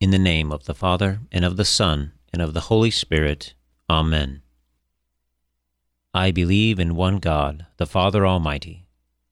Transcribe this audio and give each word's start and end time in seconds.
In 0.00 0.08
the 0.08 0.18
name 0.18 0.50
of 0.50 0.64
the 0.64 0.74
Father, 0.74 1.20
and 1.30 1.44
of 1.44 1.58
the 1.58 1.64
Son, 1.66 2.12
and 2.32 2.40
of 2.40 2.54
the 2.54 2.72
Holy 2.72 2.90
Spirit. 2.90 3.52
Amen. 3.90 4.40
I 6.14 6.30
believe 6.30 6.80
in 6.80 6.96
one 6.96 7.18
God, 7.18 7.66
the 7.76 7.84
Father 7.84 8.26
Almighty, 8.26 8.86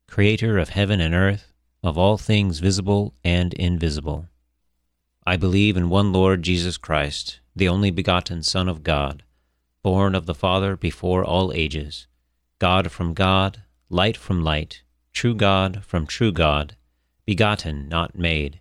creator 0.06 0.58
of 0.58 0.68
heaven 0.68 1.00
and 1.00 1.14
earth, 1.14 1.54
of 1.82 1.96
all 1.96 2.18
things 2.18 2.58
visible 2.58 3.14
and 3.24 3.54
invisible. 3.54 4.28
I 5.26 5.38
believe 5.38 5.74
in 5.74 5.88
one 5.88 6.12
Lord 6.12 6.42
Jesus 6.42 6.76
Christ, 6.76 7.40
the 7.56 7.68
only 7.68 7.90
begotten 7.90 8.42
Son 8.42 8.68
of 8.68 8.82
God, 8.82 9.22
born 9.82 10.14
of 10.14 10.26
the 10.26 10.34
Father 10.34 10.76
before 10.76 11.24
all 11.24 11.50
ages, 11.54 12.08
God 12.58 12.92
from 12.92 13.14
God, 13.14 13.62
light 13.88 14.18
from 14.18 14.44
light, 14.44 14.82
true 15.14 15.34
God 15.34 15.82
from 15.82 16.06
true 16.06 16.30
God, 16.30 16.76
begotten, 17.24 17.88
not 17.88 18.18
made, 18.18 18.60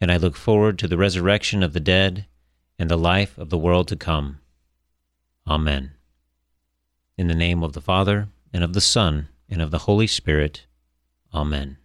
and 0.00 0.12
I 0.12 0.16
look 0.16 0.36
forward 0.36 0.78
to 0.78 0.88
the 0.88 0.98
resurrection 0.98 1.62
of 1.62 1.72
the 1.72 1.80
dead 1.80 2.26
and 2.78 2.90
the 2.90 2.98
life 2.98 3.38
of 3.38 3.50
the 3.50 3.58
world 3.58 3.88
to 3.88 3.96
come. 3.96 4.40
Amen. 5.46 5.92
In 7.16 7.28
the 7.28 7.34
name 7.34 7.62
of 7.62 7.72
the 7.72 7.80
Father, 7.80 8.28
and 8.52 8.62
of 8.62 8.72
the 8.72 8.80
Son, 8.80 9.28
and 9.48 9.62
of 9.62 9.70
the 9.70 9.78
Holy 9.80 10.06
Spirit. 10.06 10.66
Amen. 11.32 11.78